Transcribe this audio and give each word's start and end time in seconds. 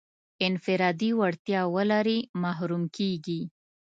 انفرادي 0.47 1.11
وړتیا 1.19 1.61
ولري 1.75 2.19
محروم 2.41 2.83
کېږي. 2.95 3.41